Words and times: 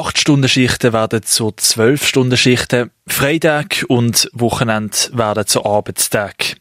8-Stunden-Schichten 0.00 0.94
werden 0.94 1.22
zu 1.22 1.48
12-Stunden-Schichten, 1.48 2.90
Freitag 3.06 3.84
und 3.88 4.30
Wochenende 4.32 4.96
werden 5.12 5.46
zu 5.46 5.66
Arbeitstag. 5.66 6.56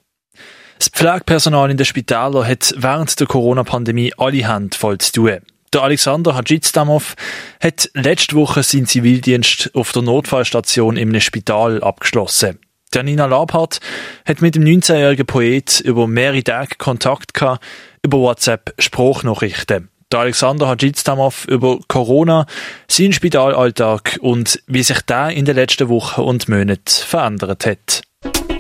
Das 0.78 0.90
Pflegepersonal 0.90 1.72
in 1.72 1.78
den 1.78 1.86
Spitälern 1.86 2.46
hat 2.46 2.74
während 2.76 3.18
der 3.18 3.28
Corona-Pandemie 3.28 4.14
alle 4.18 4.46
Hände 4.46 4.78
voll 4.78 4.98
zu 4.98 5.14
tun. 5.14 5.38
Der 5.74 5.84
Alexander 5.84 6.36
Hadjitstamov 6.36 7.16
hat 7.62 7.90
letzte 7.94 8.36
Woche 8.36 8.62
seinen 8.62 8.88
Zivildienst 8.88 9.74
auf 9.74 9.94
der 9.94 10.02
Notfallstation 10.02 10.98
im 10.98 11.18
Spital 11.22 11.82
abgeschlossen. 11.82 12.60
Der 12.94 13.04
Nina 13.04 13.26
Labhardt 13.26 13.80
hat 14.26 14.42
mit 14.42 14.56
dem 14.56 14.64
19-jährigen 14.64 15.26
Poet 15.26 15.80
über 15.80 16.08
mehrere 16.08 16.44
Tage 16.44 16.76
Kontakt 16.78 17.34
gehabt, 17.34 17.64
über 18.04 18.18
WhatsApp 18.18 18.74
Spruchnachrichten. 18.80 19.90
Der 20.12 20.22
Alexander 20.22 20.68
Hadjitstamov 20.68 21.46
über 21.48 21.78
Corona, 21.88 22.48
seinen 22.88 23.14
Spitalalltag 23.14 24.18
und 24.22 24.60
wie 24.66 24.82
sich 24.82 25.02
der 25.02 25.30
in 25.30 25.46
den 25.46 25.54
letzten 25.56 25.88
Wochen 25.88 26.22
und 26.22 26.50
Monaten 26.50 26.82
verändert 26.88 27.68
hat. 27.68 28.02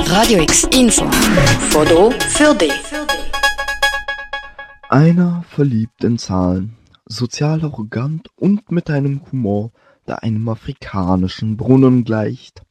Radio 0.01 0.43
X 0.43 0.65
Info. 0.65 1.09
Foto 1.71 2.11
für 2.19 2.53
dich. 2.53 2.71
Einer 4.89 5.43
verliebt 5.49 6.03
in 6.03 6.19
Zahlen, 6.19 6.77
sozial 7.07 7.63
arrogant 7.63 8.29
und 8.35 8.71
mit 8.71 8.91
einem 8.91 9.21
Humor, 9.31 9.71
der 10.07 10.21
einem 10.21 10.47
afrikanischen 10.49 11.57
Brunnen 11.57 12.03
gleicht. 12.03 12.61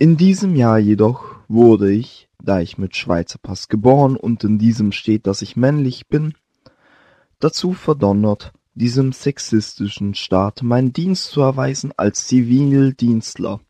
In 0.00 0.16
diesem 0.16 0.56
Jahr 0.56 0.80
jedoch 0.80 1.22
wurde 1.46 1.92
ich, 1.92 2.28
da 2.42 2.58
ich 2.58 2.76
mit 2.76 2.96
Schweizer 2.96 3.38
Pass 3.40 3.68
geboren 3.68 4.16
und 4.16 4.42
in 4.42 4.58
diesem 4.58 4.90
steht, 4.90 5.28
dass 5.28 5.42
ich 5.42 5.54
männlich 5.54 6.08
bin, 6.08 6.34
dazu 7.44 7.72
verdonnert, 7.72 8.52
diesem 8.74 9.12
sexistischen 9.12 10.14
Staat 10.14 10.62
meinen 10.62 10.92
Dienst 10.92 11.30
zu 11.30 11.40
erweisen 11.40 11.92
als 11.96 12.26
Zivildienstler 12.26 13.60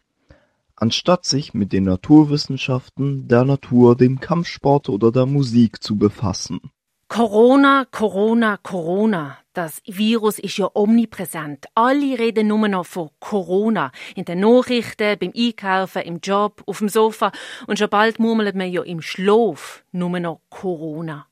anstatt 0.82 1.24
sich 1.24 1.54
mit 1.54 1.72
den 1.72 1.84
Naturwissenschaften, 1.84 3.28
der 3.28 3.44
Natur, 3.44 3.96
dem 3.96 4.18
Kampfsport 4.18 4.88
oder 4.88 5.12
der 5.12 5.26
Musik 5.26 5.80
zu 5.80 5.96
befassen. 5.96 6.60
Corona, 7.06 7.86
Corona, 7.88 8.56
Corona. 8.56 9.38
Das 9.52 9.80
Virus 9.86 10.40
ist 10.40 10.56
ja 10.56 10.68
omnipräsent. 10.74 11.66
Alle 11.76 12.18
reden 12.18 12.48
nur 12.48 12.66
noch 12.66 12.86
von 12.86 13.10
Corona. 13.20 13.92
In 14.16 14.24
den 14.24 14.40
Nachrichten, 14.40 15.18
beim 15.20 15.32
Einkaufen, 15.36 16.02
im 16.02 16.18
Job, 16.20 16.64
auf 16.66 16.78
dem 16.78 16.88
Sofa. 16.88 17.30
Und 17.68 17.78
schon 17.78 17.90
bald 17.90 18.18
murmelt 18.18 18.56
man 18.56 18.72
ja 18.72 18.82
im 18.82 19.02
Schlaf 19.02 19.84
nur 19.92 20.18
noch 20.18 20.40
Corona. 20.50 21.26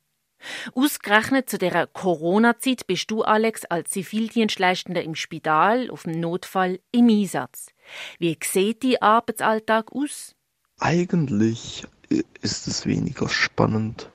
Ausgerechnet 0.75 1.51
zu 1.51 1.59
der 1.59 1.87
Corona-Zeit 1.87 2.87
bist 2.87 3.11
du, 3.11 3.23
Alex, 3.23 3.65
als 3.65 3.91
Zivildienstleistender 3.91 5.03
im 5.03 5.15
Spital 5.15 5.91
auf 5.91 6.05
dem 6.05 6.21
Notfall 6.21 6.81
im 6.93 7.09
Einsatz. 7.09 7.69
Wie 8.19 8.39
sieht 8.43 8.85
dein 8.85 9.03
Arbeitsalltag 9.03 9.93
aus? 9.93 10.35
Eigentlich 10.79 11.85
ist 12.41 12.67
es 12.67 12.87
weniger 12.87 13.29
spannend, 13.29 14.11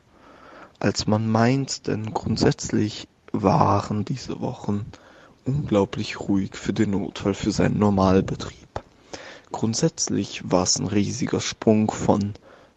als 0.79 1.07
man 1.07 1.29
meint, 1.29 1.87
denn 1.87 2.13
grundsätzlich 2.13 3.07
waren 3.31 4.05
diese 4.05 4.39
Wochen 4.41 4.85
unglaublich 5.45 6.19
ruhig 6.19 6.55
für 6.55 6.73
den 6.73 6.91
Notfall, 6.91 7.33
für 7.33 7.51
seinen 7.51 7.77
Normalbetrieb. 7.77 8.65
Grundsätzlich 9.51 10.41
war 10.43 10.63
es 10.63 10.77
ein 10.77 10.87
riesiger 10.87 11.39
Sprung 11.39 11.91
von 11.91 12.33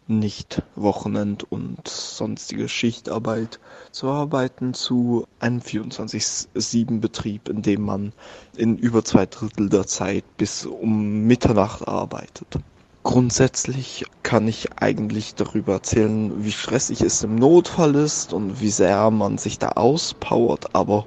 nicht 0.09 0.63
Wochenend 0.75 1.49
und 1.51 1.87
sonstige 1.87 2.67
Schichtarbeit 2.67 3.59
zu 3.91 4.07
arbeiten 4.09 4.73
zu 4.73 5.27
einem 5.39 5.59
24-7-Betrieb, 5.59 7.47
in 7.47 7.61
dem 7.61 7.83
man 7.83 8.13
in 8.57 8.77
über 8.77 9.05
zwei 9.05 9.27
Drittel 9.27 9.69
der 9.69 9.85
Zeit 9.85 10.23
bis 10.37 10.65
um 10.65 11.27
Mitternacht 11.27 11.87
arbeitet. 11.87 12.57
Grundsätzlich 13.03 14.05
kann 14.23 14.47
ich 14.47 14.73
eigentlich 14.81 15.35
darüber 15.35 15.73
erzählen, 15.73 16.43
wie 16.43 16.51
stressig 16.51 17.01
es 17.01 17.23
im 17.23 17.35
Notfall 17.35 17.95
ist 17.95 18.33
und 18.33 18.59
wie 18.59 18.71
sehr 18.71 19.09
man 19.11 19.37
sich 19.37 19.57
da 19.57 19.69
auspowert, 19.69 20.75
aber 20.75 21.05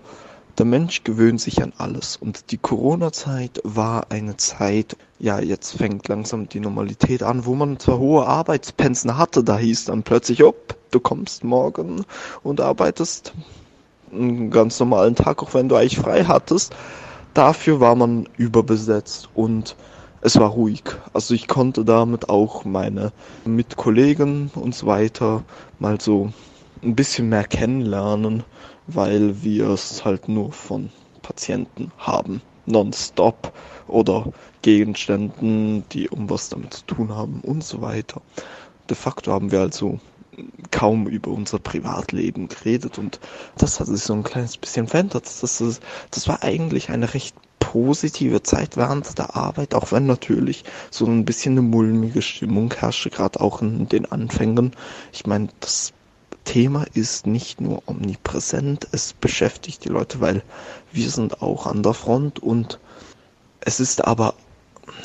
der 0.58 0.66
Mensch 0.66 1.04
gewöhnt 1.04 1.40
sich 1.40 1.62
an 1.62 1.72
alles 1.78 2.16
und 2.16 2.50
die 2.50 2.58
Corona-Zeit 2.58 3.60
war 3.64 4.06
eine 4.10 4.36
Zeit, 4.36 4.96
ja, 5.18 5.40
jetzt 5.40 5.78
fängt 5.78 6.08
langsam 6.08 6.48
die 6.48 6.60
Normalität 6.60 7.22
an, 7.22 7.46
wo 7.46 7.54
man 7.54 7.78
zwar 7.78 7.98
hohe 7.98 8.26
Arbeitspensen 8.26 9.16
hatte, 9.16 9.42
da 9.42 9.58
hieß 9.58 9.86
dann 9.86 10.02
plötzlich, 10.02 10.44
op, 10.44 10.76
du 10.90 11.00
kommst 11.00 11.42
morgen 11.44 12.04
und 12.42 12.60
arbeitest 12.60 13.32
einen 14.12 14.50
ganz 14.50 14.78
normalen 14.78 15.14
Tag, 15.14 15.42
auch 15.42 15.54
wenn 15.54 15.68
du 15.68 15.76
eigentlich 15.76 15.98
frei 15.98 16.24
hattest. 16.24 16.74
Dafür 17.34 17.80
war 17.80 17.94
man 17.94 18.28
überbesetzt 18.36 19.30
und 19.34 19.74
es 20.20 20.38
war 20.38 20.50
ruhig. 20.50 20.82
Also 21.14 21.34
ich 21.34 21.48
konnte 21.48 21.84
damit 21.84 22.28
auch 22.28 22.64
meine 22.64 23.12
Mitkollegen 23.44 24.50
und 24.54 24.74
so 24.74 24.86
weiter 24.86 25.42
mal 25.78 26.00
so 26.00 26.30
ein 26.82 26.94
bisschen 26.94 27.28
mehr 27.28 27.44
kennenlernen 27.44 28.44
weil 28.86 29.42
wir 29.42 29.68
es 29.70 30.04
halt 30.04 30.28
nur 30.28 30.52
von 30.52 30.90
Patienten 31.22 31.90
haben, 31.98 32.42
nonstop 32.66 33.52
oder 33.88 34.32
Gegenständen, 34.62 35.84
die 35.90 36.08
um 36.08 36.30
was 36.30 36.48
damit 36.48 36.74
zu 36.74 36.84
tun 36.86 37.14
haben 37.14 37.40
und 37.40 37.64
so 37.64 37.80
weiter. 37.80 38.20
De 38.88 38.96
facto 38.96 39.32
haben 39.32 39.50
wir 39.50 39.60
also 39.60 40.00
kaum 40.70 41.06
über 41.06 41.30
unser 41.30 41.58
Privatleben 41.58 42.48
geredet 42.48 42.98
und 42.98 43.20
das 43.58 43.80
hat 43.80 43.86
sich 43.86 44.02
so 44.02 44.14
ein 44.14 44.22
kleines 44.22 44.56
bisschen 44.56 44.88
verändert. 44.88 45.24
Das, 45.26 45.60
ist, 45.60 45.82
das 46.10 46.28
war 46.28 46.42
eigentlich 46.42 46.90
eine 46.90 47.12
recht 47.12 47.36
positive 47.58 48.42
Zeit 48.42 48.76
während 48.76 49.18
der 49.18 49.36
Arbeit, 49.36 49.74
auch 49.74 49.92
wenn 49.92 50.06
natürlich 50.06 50.64
so 50.90 51.06
ein 51.06 51.24
bisschen 51.24 51.52
eine 51.52 51.62
mulmige 51.62 52.22
Stimmung 52.22 52.72
herrschte, 52.72 53.10
gerade 53.10 53.40
auch 53.40 53.62
in 53.62 53.88
den 53.88 54.10
Anfängen. 54.10 54.72
Ich 55.12 55.26
meine, 55.26 55.48
das 55.60 55.92
Thema 56.44 56.84
ist 56.94 57.26
nicht 57.26 57.60
nur 57.60 57.82
omnipräsent, 57.86 58.88
es 58.92 59.12
beschäftigt 59.12 59.84
die 59.84 59.88
Leute, 59.88 60.20
weil 60.20 60.42
wir 60.92 61.08
sind 61.10 61.42
auch 61.42 61.66
an 61.66 61.82
der 61.82 61.94
Front 61.94 62.40
und 62.40 62.78
es 63.60 63.80
ist 63.80 64.04
aber 64.04 64.34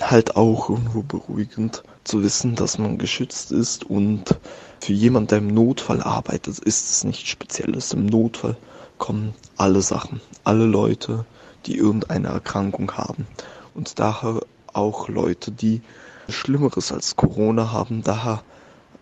halt 0.02 0.36
auch 0.36 0.70
irgendwo 0.70 1.04
beruhigend 1.04 1.84
zu 2.04 2.24
wissen, 2.24 2.56
dass 2.56 2.78
man 2.78 2.98
geschützt 2.98 3.52
ist 3.52 3.84
und 3.84 4.40
für 4.82 4.94
jemand, 4.94 5.32
der 5.32 5.40
im 5.40 5.48
Notfall 5.48 6.02
arbeitet, 6.02 6.60
ist 6.60 6.90
es 6.90 7.04
nichts 7.04 7.30
Spezielles. 7.30 7.94
Im 7.94 8.06
Notfall 8.06 8.58
kommen 8.98 9.34
alle 9.58 9.82
Sachen, 9.82 10.22
alle 10.44 10.66
Leute, 10.66 11.26
die 11.66 11.78
irgendeine 11.78 12.30
Erkrankung 12.30 12.92
haben 12.94 13.28
und 13.76 14.00
daher 14.00 14.42
auch 14.74 15.10
Leute, 15.10 15.52
die 15.52 15.82
Schlimmeres 16.30 16.92
als 16.92 17.16
Corona 17.16 17.72
haben, 17.72 18.04
daher 18.04 18.44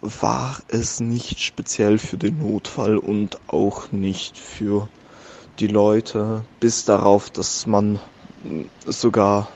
war 0.02 0.62
es 0.68 1.00
nicht 1.00 1.40
speziell 1.40 1.98
für 1.98 2.18
den 2.18 2.40
Notfall 2.40 2.98
und 2.98 3.40
auch 3.48 3.92
nicht 3.92 4.38
für 4.38 4.90
die 5.60 5.68
Leute, 5.68 6.44
bis 6.60 6.86
darauf, 6.86 7.30
dass 7.30 7.66
man 7.66 8.00
sogar 8.86 9.50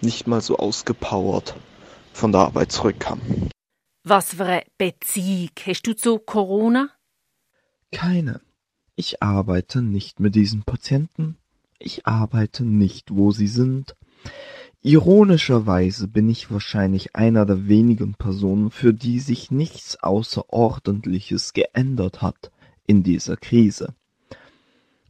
nicht 0.00 0.26
mal 0.26 0.40
so 0.40 0.58
ausgepowert 0.58 1.56
von 2.12 2.32
der 2.32 2.42
Arbeit 2.42 2.72
zurückkam. 2.72 3.20
Was 4.04 4.34
für 4.34 4.44
eine 4.44 4.64
Beziehung 4.76 5.50
hast 5.64 5.86
du 5.86 5.96
zu 5.96 6.18
Corona? 6.18 6.90
Keine. 7.90 8.40
Ich 8.96 9.22
arbeite 9.22 9.82
nicht 9.82 10.20
mit 10.20 10.34
diesen 10.34 10.62
Patienten. 10.62 11.36
Ich 11.78 12.06
arbeite 12.06 12.64
nicht, 12.64 13.14
wo 13.14 13.32
sie 13.32 13.48
sind. 13.48 13.96
Ironischerweise 14.86 16.08
bin 16.08 16.28
ich 16.28 16.50
wahrscheinlich 16.50 17.16
einer 17.16 17.46
der 17.46 17.68
wenigen 17.68 18.12
Personen, 18.12 18.70
für 18.70 18.92
die 18.92 19.18
sich 19.18 19.50
nichts 19.50 19.96
Außerordentliches 20.02 21.54
geändert 21.54 22.20
hat 22.20 22.52
in 22.86 23.02
dieser 23.02 23.38
Krise. 23.38 23.94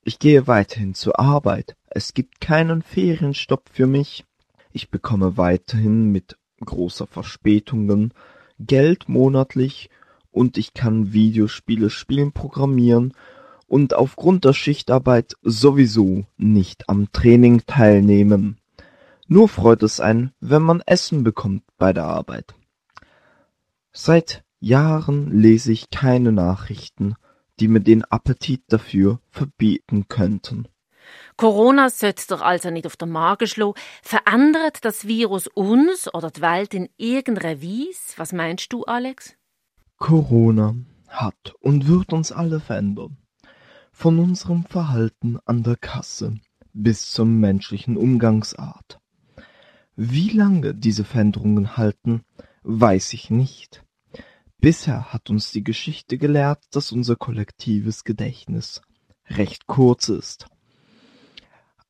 Ich 0.05 0.21
gehe 0.21 0.47
weiterhin 0.47 0.95
zur 0.95 1.19
Arbeit, 1.19 1.75
es 1.87 2.15
gibt 2.15 2.41
keinen 2.41 2.83
Ferienstopp 2.83 3.69
für 3.69 3.89
mich, 3.89 4.25
ich 4.73 4.91
bekomme 4.91 5.37
weiterhin 5.37 6.13
mit 6.13 6.37
großer 6.65 7.09
Verspätungen 7.09 8.15
Geld 8.61 9.09
monatlich 9.09 9.91
und 10.31 10.57
ich 10.57 10.75
kann 10.75 11.13
Videospiele 11.13 11.91
spielen, 11.91 12.31
programmieren 12.31 13.13
und 13.67 13.95
aufgrund 13.95 14.45
der 14.45 14.53
Schichtarbeit 14.53 15.35
sowieso 15.43 16.27
nicht 16.37 16.89
am 16.89 17.11
Training 17.11 17.63
teilnehmen. 17.67 18.61
Nur 19.27 19.49
freut 19.49 19.83
es 19.83 20.01
einen, 20.01 20.33
wenn 20.41 20.63
man 20.63 20.83
Essen 20.83 21.25
bekommt 21.25 21.63
bei 21.79 21.93
der 21.93 22.05
Arbeit. 22.05 22.55
Seit 23.93 24.45
Jahren 24.61 25.31
lese 25.31 25.73
ich 25.73 25.91
keine 25.91 26.33
Nachrichten, 26.33 27.15
die 27.61 27.69
mir 27.69 27.81
den 27.81 28.05
Appetit 28.05 28.63
dafür 28.69 29.21
verbieten 29.31 30.09
könnten. 30.09 30.69
Corona 31.37 31.91
sollte 31.91 32.27
doch 32.29 32.41
also 32.41 32.71
nicht 32.71 32.87
auf 32.87 32.97
den 32.97 33.11
Magen 33.11 33.47
schlagen. 33.47 33.75
Verändert 34.03 34.85
das 34.85 35.07
Virus 35.07 35.47
uns 35.49 36.13
oder 36.13 36.31
die 36.31 36.41
Welt 36.41 36.75
in 36.75 36.89
irgendeiner 36.97 37.61
Weise? 37.63 38.15
Was 38.17 38.33
meinst 38.33 38.73
du, 38.73 38.85
Alex? 38.85 39.35
Corona 39.99 40.75
hat 41.09 41.55
und 41.61 41.87
wird 41.87 42.13
uns 42.13 42.33
alle 42.33 42.61
verändern. 42.61 43.19
Von 43.93 44.19
unserem 44.19 44.65
Verhalten 44.65 45.39
an 45.45 45.63
der 45.63 45.77
Kasse 45.77 46.41
bis 46.73 47.13
zur 47.13 47.27
menschlichen 47.27 47.97
Umgangsart. 47.97 48.99
Wie 49.97 50.31
lange 50.31 50.75
diese 50.75 51.05
Veränderungen 51.05 51.77
halten, 51.77 52.23
weiß 52.65 53.13
ich 53.13 53.31
nicht. 53.31 53.85
Bisher 54.59 55.13
hat 55.13 55.31
uns 55.31 55.53
die 55.53 55.63
Geschichte 55.63 56.19
gelehrt, 56.19 56.65
dass 56.73 56.91
unser 56.91 57.17
kollektives 57.17 58.03
Gedächtnis 58.03 58.83
recht 59.29 59.67
kurz 59.67 60.09
ist. 60.09 60.47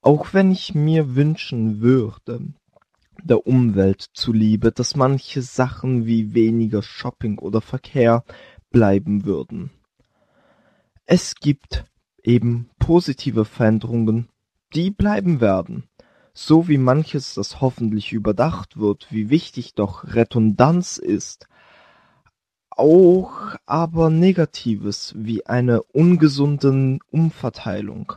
Auch 0.02 0.34
wenn 0.34 0.50
ich 0.50 0.74
mir 0.74 1.14
wünschen 1.14 1.80
würde, 1.80 2.52
der 3.22 3.46
Umwelt 3.46 4.06
zuliebe, 4.12 4.70
dass 4.70 4.96
manche 4.96 5.40
Sachen 5.40 6.04
wie 6.04 6.34
weniger 6.34 6.82
Shopping 6.82 7.38
oder 7.38 7.62
Verkehr 7.62 8.22
bleiben 8.70 9.24
würden. 9.24 9.70
Es 11.06 11.36
gibt 11.36 11.84
eben 12.22 12.68
positive 12.78 13.46
Veränderungen, 13.46 14.28
die 14.74 14.90
bleiben 14.90 15.40
werden, 15.40 15.88
so 16.34 16.68
wie 16.68 16.78
manches, 16.78 17.34
das 17.34 17.60
hoffentlich 17.60 18.12
überdacht 18.12 18.76
wird, 18.76 19.06
wie 19.10 19.30
wichtig 19.30 19.74
doch 19.74 20.14
Redundanz 20.14 20.98
ist, 20.98 21.48
auch 22.70 23.54
aber 23.66 24.10
Negatives 24.10 25.14
wie 25.16 25.46
eine 25.46 25.82
ungesunde 25.84 26.98
Umverteilung. 27.10 28.14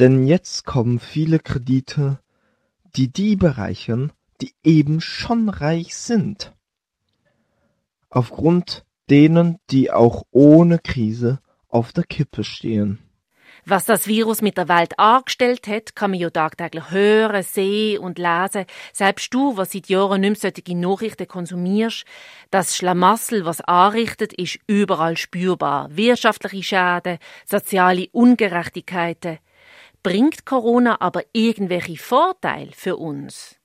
Denn 0.00 0.26
jetzt 0.26 0.66
kommen 0.66 0.98
viele 0.98 1.38
Kredite, 1.38 2.18
die 2.96 3.08
die 3.08 3.36
bereichern, 3.36 4.12
die 4.40 4.54
eben 4.64 5.00
schon 5.00 5.48
reich 5.48 5.96
sind. 5.96 6.52
Aufgrund 8.10 8.84
denen, 9.08 9.58
die 9.70 9.92
auch 9.92 10.24
ohne 10.30 10.78
Krise 10.78 11.40
auf 11.68 11.92
der 11.92 12.04
Kippe 12.04 12.42
stehen. 12.42 12.98
Was 13.70 13.84
das 13.84 14.06
Virus 14.06 14.40
mit 14.40 14.56
der 14.56 14.66
Welt 14.68 14.98
angestellt 14.98 15.66
hat, 15.68 15.94
kann 15.94 16.12
man 16.12 16.20
ja 16.20 16.30
tagtäglich 16.30 16.90
hören, 16.90 17.42
sehen 17.42 17.98
und 17.98 18.16
lesen. 18.16 18.64
Selbst 18.94 19.34
du, 19.34 19.58
was 19.58 19.72
seit 19.72 19.90
Jahren 19.90 20.22
nicht 20.22 20.42
mehr 20.42 20.52
solche 20.54 20.74
Nachrichten 20.74 21.28
konsumierst, 21.28 22.06
das 22.50 22.78
Schlamassel, 22.78 23.44
was 23.44 23.60
anrichtet, 23.60 24.32
ist 24.32 24.58
überall 24.68 25.18
spürbar. 25.18 25.94
Wirtschaftliche 25.94 26.62
Schäden, 26.62 27.18
soziale 27.44 28.08
Ungerechtigkeiten. 28.12 29.36
Bringt 30.02 30.46
Corona 30.46 31.02
aber 31.02 31.24
irgendwelche 31.34 31.98
Vorteile 31.98 32.72
für 32.72 32.96
uns? 32.96 33.56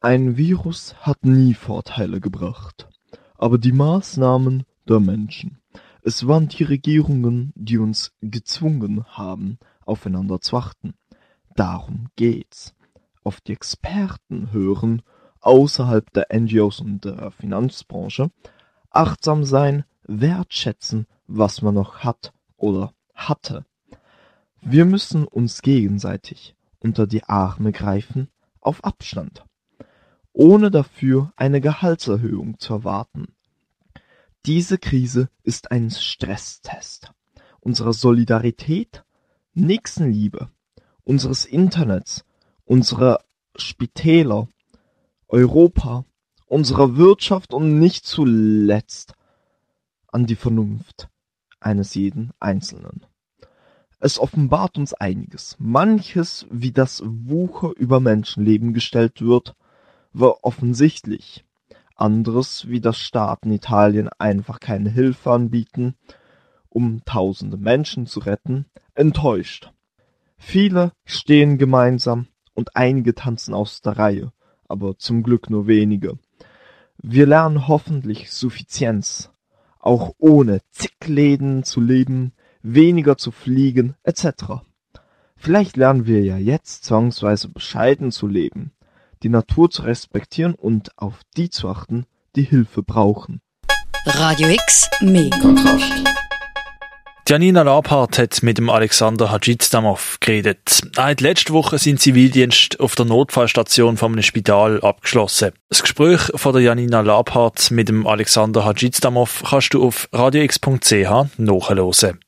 Ein 0.00 0.36
Virus 0.36 0.96
hat 1.02 1.24
nie 1.24 1.54
Vorteile 1.54 2.18
gebracht, 2.18 2.88
aber 3.38 3.58
die 3.58 3.70
Maßnahmen 3.70 4.64
der 4.88 4.98
Menschen. 4.98 5.59
Es 6.02 6.26
waren 6.26 6.48
die 6.48 6.64
Regierungen, 6.64 7.52
die 7.54 7.78
uns 7.78 8.12
gezwungen 8.20 9.04
haben, 9.04 9.58
aufeinander 9.84 10.40
zu 10.40 10.56
achten. 10.56 10.94
Darum 11.54 12.08
geht's. 12.16 12.74
Auf 13.22 13.40
die 13.40 13.52
Experten 13.52 14.50
hören, 14.52 15.02
außerhalb 15.40 16.10
der 16.12 16.28
NGOs 16.32 16.80
und 16.80 17.04
der 17.04 17.30
Finanzbranche, 17.32 18.30
achtsam 18.90 19.44
sein, 19.44 19.84
wertschätzen, 20.04 21.06
was 21.26 21.62
man 21.62 21.74
noch 21.74 21.98
hat 21.98 22.32
oder 22.56 22.92
hatte. 23.14 23.64
Wir 24.62 24.84
müssen 24.84 25.26
uns 25.26 25.62
gegenseitig 25.62 26.54
unter 26.78 27.06
die 27.06 27.24
Arme 27.24 27.72
greifen, 27.72 28.28
auf 28.60 28.84
Abstand, 28.84 29.44
ohne 30.32 30.70
dafür 30.70 31.32
eine 31.36 31.60
Gehaltserhöhung 31.60 32.58
zu 32.58 32.74
erwarten. 32.74 33.34
Diese 34.46 34.78
Krise 34.78 35.28
ist 35.42 35.70
ein 35.70 35.90
Stresstest 35.90 37.12
unserer 37.60 37.92
Solidarität, 37.92 39.04
Nächstenliebe, 39.52 40.48
unseres 41.04 41.44
Internets, 41.44 42.24
unserer 42.64 43.22
Spitäler, 43.54 44.48
Europa, 45.28 46.06
unserer 46.46 46.96
Wirtschaft 46.96 47.52
und 47.52 47.78
nicht 47.78 48.06
zuletzt 48.06 49.12
an 50.08 50.24
die 50.24 50.36
Vernunft 50.36 51.10
eines 51.60 51.94
jeden 51.94 52.30
Einzelnen. 52.40 53.04
Es 53.98 54.18
offenbart 54.18 54.78
uns 54.78 54.94
einiges. 54.94 55.56
Manches, 55.58 56.46
wie 56.50 56.72
das 56.72 57.02
Wucher 57.04 57.72
über 57.76 58.00
Menschenleben 58.00 58.72
gestellt 58.72 59.20
wird, 59.20 59.54
war 60.14 60.42
offensichtlich. 60.44 61.44
Anderes, 62.00 62.68
wie 62.68 62.80
das 62.80 62.98
Staaten 62.98 63.50
Italien 63.52 64.08
einfach 64.18 64.60
keine 64.60 64.90
Hilfe 64.90 65.30
anbieten, 65.30 65.94
um 66.68 67.04
tausende 67.04 67.56
Menschen 67.56 68.06
zu 68.06 68.20
retten, 68.20 68.66
enttäuscht. 68.94 69.72
Viele 70.36 70.92
stehen 71.04 71.58
gemeinsam 71.58 72.28
und 72.54 72.76
einige 72.76 73.14
tanzen 73.14 73.54
aus 73.54 73.82
der 73.82 73.98
Reihe, 73.98 74.32
aber 74.68 74.96
zum 74.96 75.22
Glück 75.22 75.50
nur 75.50 75.66
wenige. 75.66 76.18
Wir 77.02 77.26
lernen 77.26 77.68
hoffentlich 77.68 78.30
Suffizienz, 78.30 79.30
auch 79.78 80.14
ohne 80.18 80.60
zig 80.70 80.92
Läden 81.06 81.64
zu 81.64 81.80
leben, 81.80 82.32
weniger 82.62 83.16
zu 83.16 83.30
fliegen 83.30 83.94
etc. 84.02 84.62
Vielleicht 85.36 85.76
lernen 85.76 86.06
wir 86.06 86.22
ja 86.22 86.36
jetzt 86.36 86.84
zwangsweise 86.84 87.48
bescheiden 87.48 88.12
zu 88.12 88.26
leben, 88.26 88.72
die 89.22 89.28
Natur 89.28 89.70
zu 89.70 89.82
respektieren 89.82 90.54
und 90.54 90.96
auf 90.98 91.20
die 91.36 91.50
zu 91.50 91.68
achten, 91.68 92.06
die 92.36 92.42
Hilfe 92.42 92.82
brauchen. 92.82 93.40
Radio 94.06 94.48
X. 94.48 94.88
Kontrast. 95.42 95.92
Janina 97.30 97.62
Labhardt 97.62 98.18
hat 98.18 98.42
mit 98.42 98.58
dem 98.58 98.68
Alexander 98.70 99.30
Hadjidstamov 99.30 100.16
geredet. 100.18 100.80
Er 100.96 101.04
hat 101.04 101.20
letzte 101.20 101.52
Woche 101.52 101.78
seinen 101.78 101.98
Zivildienst 101.98 102.80
auf 102.80 102.96
der 102.96 103.04
Notfallstation 103.04 103.96
von 103.96 104.12
einem 104.12 104.22
Spital 104.22 104.80
abgeschlossen. 104.80 105.52
Das 105.68 105.82
Gespräch 105.82 106.22
von 106.34 106.52
der 106.52 106.62
Janina 106.62 107.02
Labhardt 107.02 107.70
mit 107.70 107.88
dem 107.88 108.06
Alexander 108.06 108.64
Hadjidstamov 108.64 109.44
kannst 109.48 109.74
du 109.74 109.84
auf 109.86 110.08
radiox.ch 110.12 111.38
nachhören. 111.38 112.20